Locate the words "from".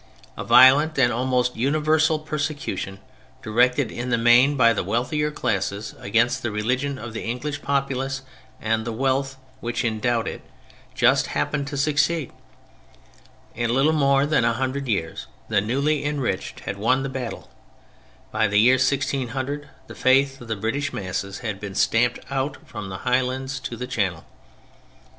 22.65-22.89